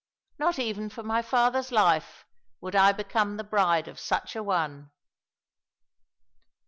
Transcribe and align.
Not 0.39 0.57
even 0.57 0.89
for 0.89 1.03
my 1.03 1.21
father's 1.21 1.71
life 1.71 2.25
would 2.59 2.75
I 2.75 2.91
become 2.91 3.37
the 3.37 3.43
bride 3.43 3.87
of 3.87 3.99
such 3.99 4.35
a 4.35 4.41
one!" 4.41 4.89